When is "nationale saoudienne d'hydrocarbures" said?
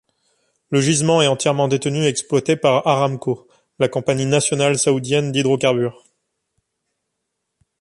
4.25-6.03